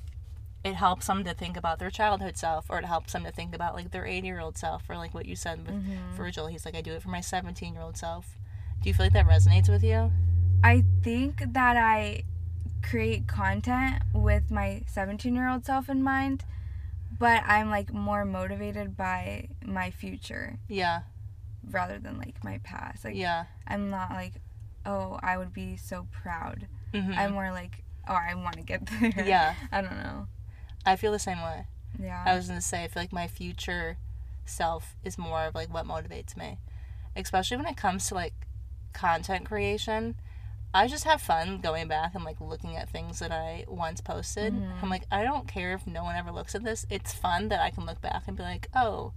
[0.63, 3.56] it helps them to think about their childhood self or it helps them to think
[3.56, 6.13] about like their 80 year old self or like what you said with Mhm.
[6.15, 8.38] Virgil he's like I do it for my 17 year old self
[8.82, 10.12] do you feel like that resonates with you
[10.63, 12.24] I think that I
[12.84, 16.45] create content with my 17 year old self in mind,
[17.17, 21.02] but I'm like more motivated by my future yeah
[21.69, 23.04] rather than like my past.
[23.06, 24.34] Like yeah I'm not like,
[24.86, 26.67] oh, I would be so proud.
[26.93, 29.26] hmm I'm more like, oh, I want to get there.
[29.26, 30.28] yeah I don't know.
[30.86, 31.66] I feel the same way
[32.00, 32.24] Yeah.
[32.26, 33.98] I was gonna say I feel like my future
[34.46, 36.58] self is more of like what motivates me
[37.16, 38.34] especially when it comes to like
[38.94, 40.16] content creation
[40.74, 44.54] I just have fun going back and like looking at things that I once posted.
[44.54, 44.82] Mhm.
[44.82, 46.86] I'm like, I don't care if no one ever looks at this.
[46.90, 49.12] It's fun that I can look back and be like, oh,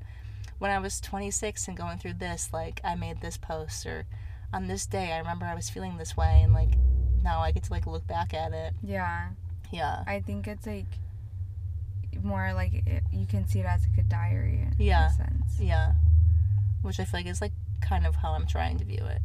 [0.59, 4.05] when I was 26 and going through this, like I made this post, or
[4.53, 6.77] on this day I remember I was feeling this way, and like
[7.25, 8.75] now I get to like look back at it.
[8.83, 9.31] yeah.
[9.73, 10.87] Yeah, I think it's like
[12.23, 15.09] more like it, you can see it as like a diary in Yeah.
[15.09, 15.59] a sense.
[15.59, 15.95] yeah,
[16.83, 19.21] which I feel like is like kind of how I'm trying to view it.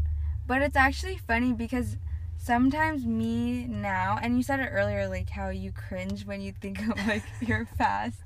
[0.48, 1.98] But it's actually funny because
[2.38, 6.80] sometimes me now, and you said it earlier, like how you cringe when you think
[6.80, 8.18] of like your past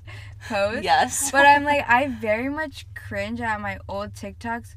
[0.48, 0.82] posts.
[0.84, 4.76] Yes, But I'm like, I very much cringe at my old TikToks,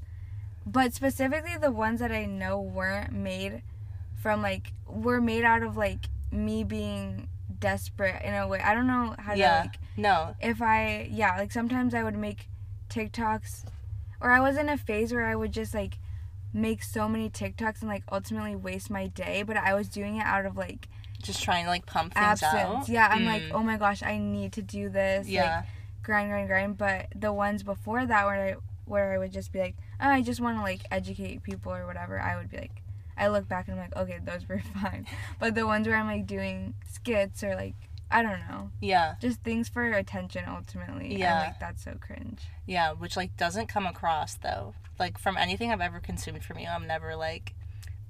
[0.66, 3.62] but specifically the ones that I know weren't made
[4.18, 7.28] from like, we were made out of like me being
[7.60, 8.60] desperate in a way.
[8.60, 9.56] I don't know how Yeah.
[9.56, 12.48] to like no, if I yeah, like sometimes I would make
[12.90, 13.64] TikToks
[14.22, 15.98] or I was in a phase where I would just like
[16.54, 20.26] make so many TikToks and like ultimately waste my day, but I was doing it
[20.26, 20.88] out of like
[21.22, 22.54] just trying to like pump things absence.
[22.54, 22.90] out.
[22.90, 23.52] Yeah, I'm like, Mm.
[23.54, 25.28] oh my gosh, I need to do this.
[25.28, 25.66] yeah, Like
[26.04, 26.78] grind, grind, grind.
[26.78, 30.22] But the ones before that where I where I would just be like, oh, I
[30.22, 32.82] just want to like educate people or whatever, I would be like
[33.18, 35.06] I look back and I'm like, okay, those were fine.
[35.40, 37.76] But the ones where I'm like doing skits or like
[38.10, 41.18] I don't know yeah, just things for attention ultimately.
[41.18, 41.40] Yeah.
[41.42, 42.42] Like, that's so cringe.
[42.66, 44.74] yeah, which like doesn't come across though.
[44.98, 47.54] Like from anything I've ever consumed from you, I'm never like,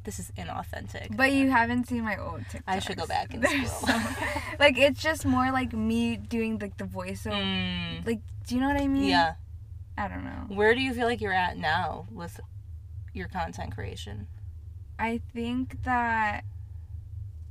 [0.03, 1.17] this is inauthentic.
[1.17, 2.61] But you haven't seen my old TikToks.
[2.67, 3.65] I should go back and scroll.
[3.65, 3.99] so-
[4.59, 7.21] like it's just more like me doing like the voice.
[7.21, 9.05] So Mm, like, do you know what I mean?
[9.09, 9.33] yeah.
[9.97, 10.45] I don't know.
[10.55, 12.39] Where do you feel like you're at now with
[13.15, 14.27] your content creation?
[14.99, 16.43] I think that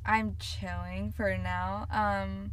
[0.04, 1.86] I'm chilling for now.
[1.90, 2.52] Um.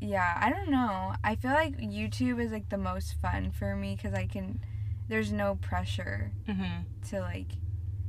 [0.00, 1.14] Yeah, I don't know.
[1.24, 4.60] I feel like YouTube is like the most fun for me because I can.
[5.08, 7.08] There's no pressure Mm-hmm.
[7.10, 7.52] to like.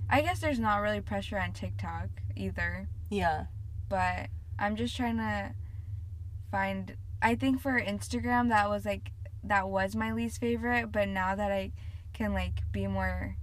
[0.09, 2.87] I guess there's not really pressure on TikTok either.
[3.09, 3.45] Yeah.
[3.89, 4.27] but
[4.59, 5.51] I'm just trying to
[6.51, 9.11] find I think for Instagram that was like
[9.43, 11.71] that was my least favorite, but now that I
[12.13, 13.35] can like be more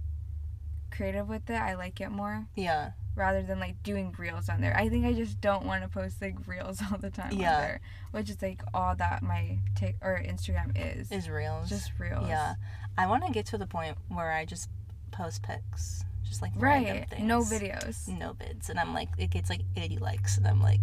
[0.95, 2.91] creative with it, I like it more Yeah.
[3.15, 4.75] rather than like doing reels on there.
[4.77, 7.55] I think I just don't want to post like reels all the time Yeah.
[7.55, 11.11] on there, which is like all that my tik or Instagram is.
[11.11, 11.67] Is reels.
[11.69, 12.27] just reels.
[12.27, 12.53] Yeah.
[12.97, 14.69] I want to get to the point where I just
[15.11, 16.03] post pics.
[16.23, 17.09] Just like random Right.
[17.09, 17.23] things.
[17.23, 18.07] No videos.
[18.07, 18.69] No bids.
[18.69, 20.37] And I'm like, it gets like 80 likes.
[20.37, 20.79] And I'm like,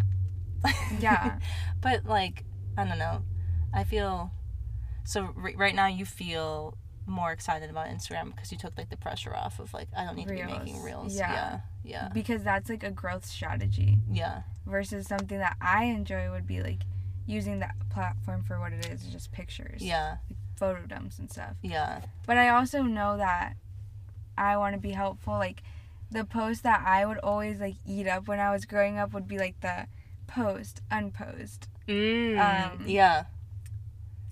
[1.00, 1.38] Yeah.
[1.80, 2.44] but like,
[2.76, 3.22] I don't know.
[3.72, 4.30] I feel.
[5.04, 6.76] So r- right now you feel
[7.10, 10.16] more excited about Instagram because you took like the pressure off of like, I don't
[10.16, 10.84] need to be making Reels.
[10.84, 11.16] reels.
[11.16, 11.32] Yeah.
[11.32, 11.60] Yeah.
[11.82, 12.08] Yeah.
[12.14, 13.98] Because that's like a growth strategy.
[14.10, 14.42] Yeah.
[14.66, 16.82] versus something that I enjoy would be like
[17.26, 20.18] using that platform for what it is, just pictures, Yeah.
[20.56, 21.56] photo dumps and stuff.
[21.62, 22.02] Yeah.
[22.26, 23.54] But I also know that
[24.38, 25.34] I want to be helpful.
[25.34, 25.62] Like
[26.10, 29.26] the post that I would always like eat up when I was growing up would
[29.26, 29.86] be like the
[30.28, 31.66] post, unposed.
[31.88, 33.24] Mm, Um, yeah.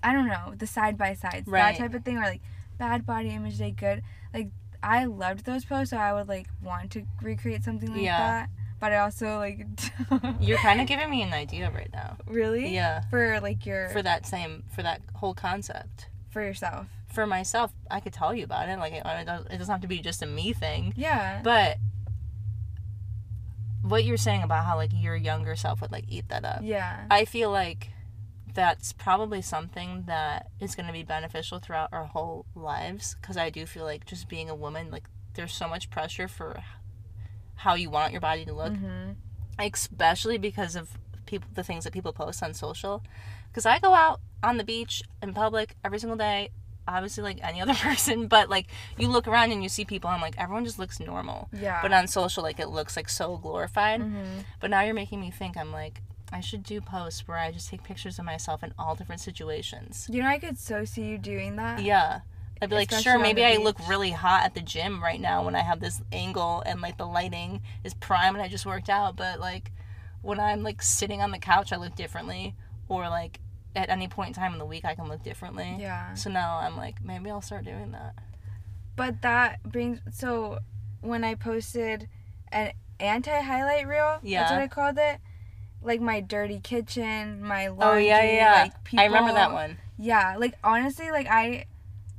[0.01, 1.73] I don't know, the side by sides, Right.
[1.77, 2.41] that type of thing, or like
[2.79, 4.01] bad body image day, good.
[4.33, 4.49] Like
[4.81, 8.17] I loved those posts, so I would like want to recreate something like Yeah.
[8.17, 8.49] that.
[8.79, 9.67] But I also like
[10.39, 12.15] You're kind of giving me an idea right now.
[12.25, 13.01] really Yeah.
[13.09, 16.07] for like your For that same, for that whole concept.
[16.29, 16.87] for yourself.
[17.13, 18.77] For myself, I could tell you about it.
[18.79, 20.93] Like, it, it doesn't it doesn't have to be just a me thing.
[20.95, 21.41] Yeah.
[21.43, 21.77] But
[23.81, 26.59] what you're saying about how like your younger self would like eat that up.
[26.63, 27.05] Yeah.
[27.09, 27.89] I feel like
[28.53, 33.49] that's probably something that is going to be beneficial throughout our whole lives because I
[33.49, 35.03] do feel like just being a woman, like
[35.35, 36.61] there's so much pressure for
[37.55, 39.11] how you want your body to look, hmm
[39.61, 43.03] especially because of people the things that people post on social.
[43.49, 46.49] Because I go out on the beach in public every single day,
[46.87, 50.21] obviously like any other person, but like you look around and you see people, I'm
[50.21, 51.49] like everyone just looks normal.
[51.51, 51.79] Yeah.
[51.81, 54.01] But on social, like it looks like so glorified.
[54.01, 55.57] hmm But now you're making me think.
[55.57, 58.95] I'm like, I should do posts where I just take pictures of myself in all
[58.95, 60.07] different situations.
[60.09, 61.81] You know, I could so see you doing that.
[61.81, 62.21] Yeah.
[62.61, 65.45] I'd be like, Especially sure, maybe I look really hot at the gym right now
[65.45, 68.89] when I have this angle and like the lighting is prime and I just worked
[68.89, 69.15] out.
[69.15, 69.71] But like
[70.21, 72.55] when I'm like sitting on the couch, I look differently.
[72.89, 73.39] Or like
[73.75, 75.77] at any point in time in the week, I can look differently.
[75.79, 76.13] Yeah.
[76.15, 78.15] So now I'm like, maybe I'll start doing that.
[78.95, 80.59] But that brings so
[81.01, 82.09] when I posted
[82.51, 84.41] an anti highlight reel, yeah.
[84.41, 85.19] that's what I called it.
[85.81, 88.61] Like my dirty kitchen, my oh, laundry, oh, yeah, yeah.
[88.63, 89.01] like people.
[89.01, 89.77] I remember that one.
[89.97, 91.65] Yeah, like honestly, like I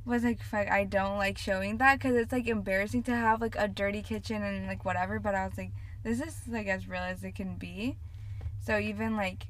[0.04, 3.56] was like, fuck, I don't like showing that because it's like embarrassing to have like
[3.56, 5.18] a dirty kitchen and like whatever.
[5.18, 7.96] But I was like, this is like as real as it can be.
[8.64, 9.46] So even like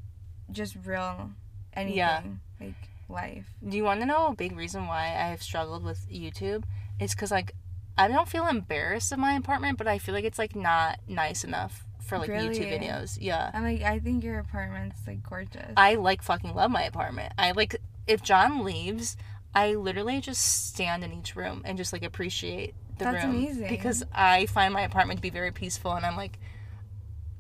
[0.51, 1.31] just real
[1.75, 2.23] anything, Yeah.
[2.61, 2.75] like
[3.09, 3.47] life.
[3.67, 6.65] Do you want to know a big reason why I have struggled with YouTube?
[6.99, 7.55] It's because like
[7.97, 11.45] I don't feel embarrassed of my apartment, but I feel like it's like not nice
[11.45, 13.17] enough for like YouTube videos.
[13.21, 15.73] Yeah, I'm like, I think your apartment's like gorgeous.
[15.77, 17.33] I like fucking love my apartment.
[17.39, 19.17] I like if John leaves,
[19.55, 23.69] I literally just stand in each room and just like appreciate the That's room amazing.
[23.69, 26.39] because I find my apartment to be very peaceful, and I'm like,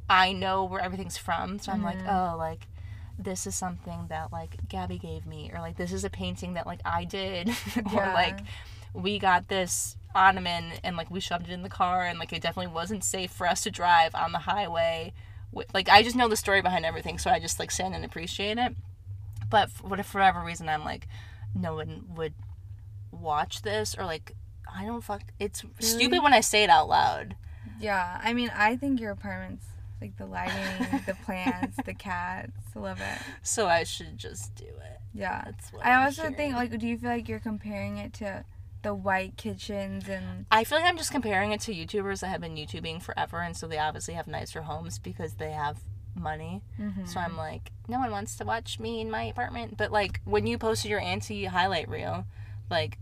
[0.09, 2.33] I know where everything's from, so I'm like, Mhm.
[2.33, 2.66] oh, like
[3.18, 6.66] this is something that like Gabby gave me, or like this is a painting that
[6.66, 8.14] like I did, or Yeah.
[8.14, 8.40] like
[8.94, 12.42] we got this ottoman and like we shoved it in the car, and like it
[12.42, 15.12] definitely wasn't safe for us to drive on the highway.
[15.75, 18.59] Like I just know the story behind everything, so I just like stand and appreciate
[18.59, 18.75] it.
[19.49, 21.09] But for what- if for whatever reason, I'm like,
[21.55, 22.35] no one would
[23.11, 24.33] watch this, or like
[24.73, 25.23] I don't fuck.
[25.40, 25.75] It's Really?
[25.83, 27.35] stupid when I say it out loud.
[27.81, 29.66] yeah, I mean, I think your apartment's
[30.01, 32.53] like the lighting, the plants, the cats.
[32.75, 33.18] I love it.
[33.42, 35.01] So I should just do it.
[35.12, 35.42] Yeah.
[35.44, 38.44] That's what I I'm also think like, do you feel like you're comparing it to
[38.83, 42.40] the white kitchens and I feel like I'm just comparing it to YouTubers that have
[42.40, 45.81] been YouTubing forever, and so they obviously have nicer homes because they have
[46.14, 46.62] money.
[46.79, 47.07] Mhm.
[47.09, 49.77] So I'm like, no one wants to watch me in my apartment.
[49.77, 52.25] But like when you posted your anti highlight reel,
[52.71, 52.99] like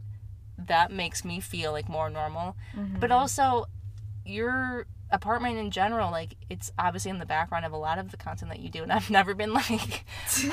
[0.59, 2.57] that makes me feel like more normal.
[2.75, 3.01] Mhm.
[3.01, 3.67] But also,
[4.25, 8.17] your apartment in general, like it's obviously in the background of a lot of the
[8.17, 10.05] content that you do, and I've never been like.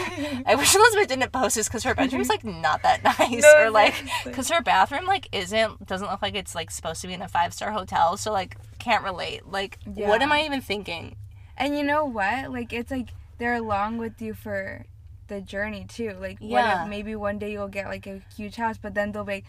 [0.45, 2.47] I wish Elisabeth didn't post this because her bedroom's mm-hmm.
[2.47, 6.35] like not that nice, No, or like because her bathroom like isn't doesn't look like
[6.35, 9.47] it's like supposed to be in a five star hotel, so like can't relate.
[9.47, 11.15] Like, what am I even thinking?
[11.57, 12.51] And you know what?
[12.51, 14.85] Like it's like they're along with you for
[15.27, 16.15] the journey too.
[16.19, 16.83] Like what Yeah.
[16.83, 19.45] if maybe one day you'll get like a huge house, but then they'll be like,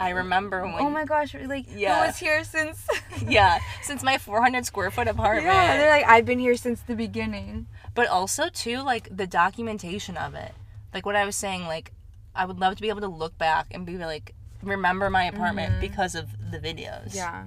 [0.00, 0.74] I remember when.
[0.80, 2.00] oh my gosh, like Yeah.
[2.00, 2.86] who was here since?
[3.26, 5.46] yeah, since my 400 square foot apartment.
[5.46, 7.66] yeah, they're like I've been here since the beginning.
[7.94, 10.52] but also too like the documentation of it
[10.94, 11.90] like what i was saying like
[12.34, 15.74] i would love to be able to look back and be like remember my apartment
[15.74, 15.80] Mhm.
[15.80, 17.44] because of the videos Yeah.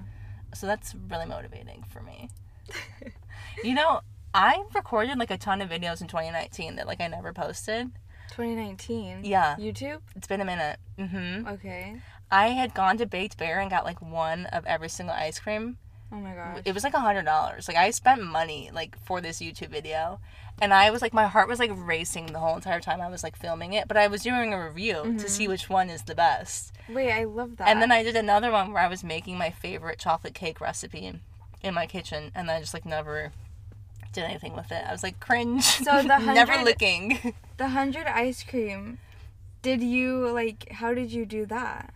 [0.54, 2.28] so that's really motivating for me
[3.64, 4.00] you know
[4.34, 7.90] i recorded like a ton of videos in 2019 that like i never posted
[8.30, 9.24] 2019.
[9.24, 10.00] yeah YouTube.
[10.16, 11.96] it's been a minute hmm Okay.
[12.32, 15.76] I had gone to Baked Bear and got like one of every single ice cream
[16.12, 16.60] Oh my gosh.
[16.64, 17.68] it was like a hundred dollars.
[17.68, 20.20] Like I spent money like for this YouTube video,
[20.60, 23.22] and I was like my heart was like racing the whole entire time I was
[23.22, 23.88] like filming it.
[23.88, 25.52] But I was doing a review to see mm-hmm.
[25.52, 26.72] which one is the best.
[26.88, 27.68] Wait, I love that.
[27.68, 31.20] And then I did another one where I was making my favorite chocolate cake recipe
[31.62, 33.32] in my kitchen, and I just like never
[34.12, 34.84] did anything with it.
[34.86, 35.64] I was like cringe.
[35.64, 37.34] So the hundred, never 100 licking.
[37.56, 38.98] the hundred ice cream.
[39.62, 40.72] Did you like?
[40.72, 41.94] How did you do that?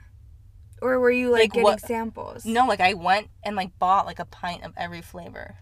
[0.82, 2.44] Or were you like, Like, getting what- samples?
[2.44, 5.54] no, like I went and like bought like a pint of every flavor.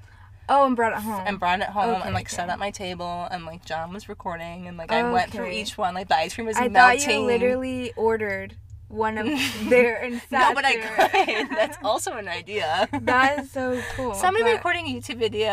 [0.49, 1.23] Oh, and brought it home.
[1.27, 2.53] and brought it home Okay, and like set okay.
[2.53, 5.95] up my table and like John was recording and like I went through each one
[5.95, 7.01] like the ice cream was I melting.
[7.01, 8.57] thought you literally ordered
[8.89, 9.27] one of
[9.71, 11.49] their and sat no, but I could.
[11.57, 12.87] That's also an idea.
[12.93, 14.13] That is so cool.
[14.27, 15.51] Somebody recording a YouTube video.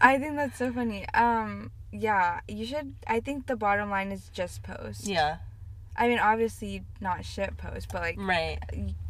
[0.00, 1.06] I think that's so funny.
[1.12, 2.94] Um, yeah, you should.
[3.06, 5.06] I think the bottom line is just post.
[5.06, 5.36] yeah,
[6.00, 8.58] I mean, obviously not shit post, but like right.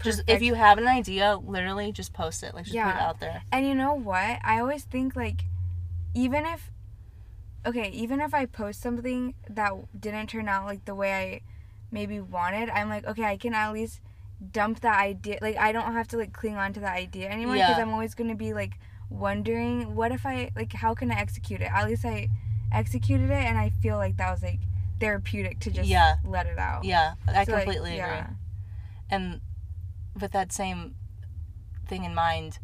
[0.03, 2.53] Just if you have an idea, literally just post it.
[2.53, 3.43] Like just put it out there.
[3.53, 4.41] And you know what?
[4.43, 5.45] I always think like
[6.15, 6.73] even if
[7.65, 11.41] okay, even if I post something that didn't turn out like the way I
[11.93, 14.01] maybe wanted, I'm like, okay, I can at least
[14.53, 15.39] dump that idea.
[15.41, 17.83] Like I don't have to like cling on to that idea anymore because Yeah.
[17.83, 18.73] I'm always going to be like
[19.11, 21.71] wondering what if I like how can I execute it?
[21.73, 22.29] At least I
[22.73, 24.61] executed it and I feel like that was like
[25.01, 26.17] therapeutic to just Yeah.
[26.25, 26.85] let it out.
[26.85, 28.17] Yeah, I So, like, completely agree.
[28.17, 28.27] yeah.
[29.11, 29.41] And
[30.21, 30.95] with that same
[31.89, 32.59] thing in mind,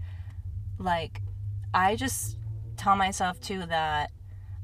[0.79, 1.23] like
[1.75, 2.37] I just
[2.77, 4.11] tell myself too that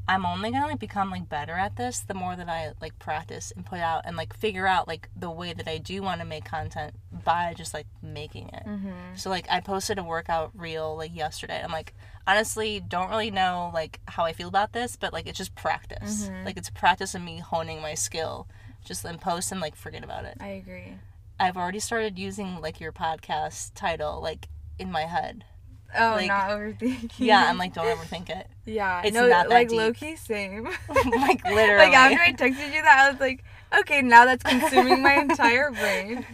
[0.06, 3.52] I'm only gonna like become like better at this the more that I like practice
[3.56, 6.26] and put out and like figure out like the way that I do want to
[6.26, 6.94] make content
[7.24, 8.64] by just like making it.
[8.66, 8.92] Mhm.
[9.18, 11.60] So like I posted a workout reel like yesterday.
[11.62, 11.94] I'm like
[12.26, 16.28] honestly don't really know like how I feel about this, but like it's just practice.
[16.28, 16.44] Mhm.
[16.44, 18.46] Like it's practice of me honing my skill.
[18.84, 20.36] Just then post and like forget about it.
[20.40, 20.94] I agree.
[21.38, 24.48] I've already started using like your podcast title like
[24.78, 25.44] in my head.
[25.98, 27.12] Oh, Like- not overthinking.
[27.18, 28.46] Yeah, I'm like don't overthink it.
[28.64, 29.78] yeah, it's no, not that like deep.
[29.78, 30.64] low key same.
[30.88, 31.76] like literally.
[31.90, 33.44] like after I texted you that, I was like,
[33.80, 36.24] okay, now that's consuming my entire brain.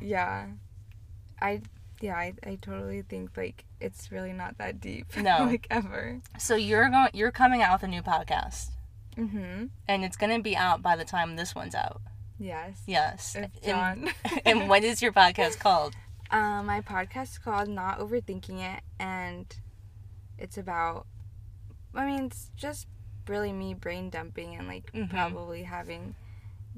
[0.00, 0.46] Yeah,
[1.42, 1.60] I
[2.00, 5.06] yeah, I, I totally think like it's really not that deep.
[5.16, 5.44] No.
[5.44, 6.20] like ever.
[6.38, 8.70] so you're going you're coming out with a new podcast
[9.16, 9.70] Mhm.
[9.88, 12.00] and it's going to be out by the time this one's out.
[12.38, 12.80] Yes.
[12.86, 13.36] Yes.
[13.36, 14.08] If And,
[14.46, 15.94] and what is your podcast called?
[16.30, 19.54] Um, my podcast is called Not Overthinking It, and
[20.38, 21.06] it's about,
[21.94, 22.86] I mean, it's just
[23.28, 25.10] really me brain dumping and like Mhm.
[25.10, 26.14] probably having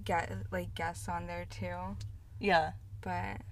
[0.04, 1.96] get like guests on there too.
[2.40, 2.72] Yeah.
[3.02, 3.42] But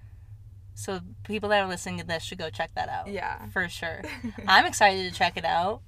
[0.73, 3.07] So people that are listening to this should go check that out.
[3.07, 4.01] yeah, For sure.
[4.47, 5.81] I'm excited to check it out.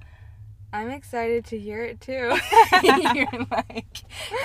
[0.72, 2.12] I'm excited to hear it too.
[2.84, 3.98] You're like,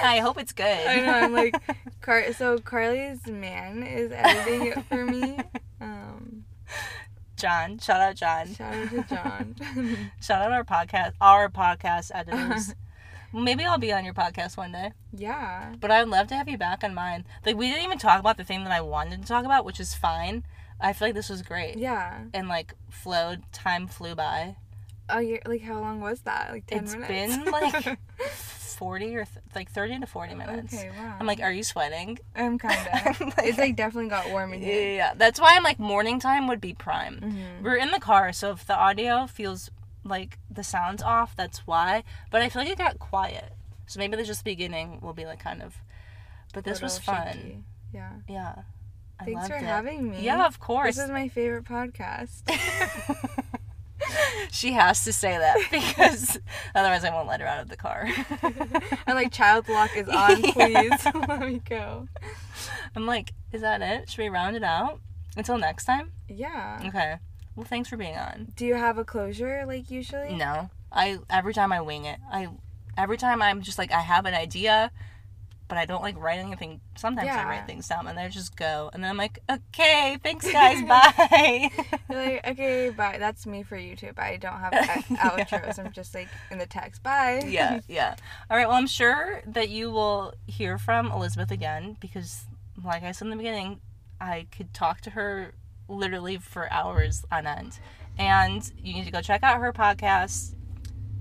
[0.03, 0.87] I hope it's good.
[0.87, 1.13] I know.
[1.13, 1.55] I'm like,
[2.03, 5.39] Car- so Carly's man is editing it for me.
[5.81, 6.45] Um,
[7.37, 7.79] John.
[7.79, 8.55] Shout out John.
[8.55, 10.11] shout out to John.
[10.21, 12.75] Shout out our podcast, our podcast editors.
[13.33, 14.93] Maybe I'll be on your podcast one day.
[15.13, 15.75] yeah.
[15.81, 17.25] But I'd love to have you back on mine.
[17.45, 19.81] Like we didn't even talk about the thing that I wanted to talk about, which
[19.81, 20.45] is fine.
[20.81, 21.77] I feel like this was great.
[21.77, 22.21] Yeah.
[22.33, 24.57] And like flowed, time flew by.
[25.11, 25.39] Oh, yeah.
[25.47, 26.51] Like, how long was that?
[26.53, 27.35] Like ten It's minutes.
[27.37, 27.99] It's been, like,
[28.79, 30.73] Forty or th- like thirty to forty minutes.
[30.75, 30.91] okay.
[30.97, 31.17] Wow.
[31.19, 32.19] I'm like, are you sweating?
[32.37, 33.21] I'm kind of.
[33.37, 34.95] Like- it's like definitely got warm in here.
[34.97, 37.21] yeah, that's why I'm like morning time would be prime.
[37.21, 37.63] Mhm.
[37.65, 39.71] We're in the car, so if the audio feels
[40.09, 42.05] like the sound's off, that's why.
[42.31, 43.53] But I feel like it got quiet,
[43.87, 45.77] so maybe the just beginning will be like kind of.
[46.55, 47.33] But this was fun.
[47.33, 47.65] shaky.
[47.93, 48.13] Yeah.
[48.29, 48.55] Yeah.
[49.21, 49.63] I Thanks for it.
[49.63, 50.23] having me.
[50.23, 50.97] Yeah, of course.
[50.97, 52.43] This is my favorite podcast.
[54.51, 56.39] she has to say that because
[56.75, 58.07] otherwise I won't let her out of the car.
[59.07, 60.51] I'm like, child lock is on, Yeah.
[60.53, 61.07] please.
[61.29, 62.09] Let me go.
[62.95, 64.09] I'm like, is that it?
[64.09, 65.01] Should we round it out
[65.37, 66.13] until next time?
[66.29, 66.81] Yeah.
[66.87, 67.17] Okay.
[67.59, 68.53] Well, thanks for being on.
[68.55, 70.33] Do you have a closure like usually?
[70.37, 72.21] No, I every time I wing it.
[72.31, 72.47] I
[72.97, 74.93] every time I'm just like I have an idea,
[75.67, 76.81] but I don't like write anything.
[76.97, 80.51] Sometimes I write things down and I just go, and then I'm like, okay, thanks
[80.53, 81.71] guys, bye.
[82.09, 83.17] You're like, okay, bye.
[83.19, 84.21] That's me for YouTube.
[84.21, 85.17] I don't have out- Yeah.
[85.45, 85.79] outros.
[85.85, 87.03] I'm just like in the text.
[87.03, 87.43] Bye.
[87.45, 88.15] yeah, yeah.
[88.49, 88.69] All right.
[88.69, 92.45] Well, I'm sure that you will hear from Elisabeth again because,
[92.85, 93.81] like I said in the beginning,
[94.21, 95.55] I could talk to her
[95.89, 97.79] literally for hours on end.
[98.19, 100.55] And you need to go check out her podcast,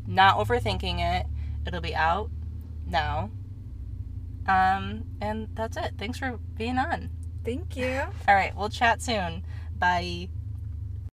[0.06, 1.28] Not Overthinking It.
[1.66, 2.30] It'll be out
[2.86, 3.30] now.
[4.48, 5.94] Um, and that's it.
[5.98, 7.10] Thanks for being on.
[7.44, 8.02] Thank you.
[8.28, 8.56] All right.
[8.56, 9.44] We'll chat soon.
[9.78, 10.30] Bye.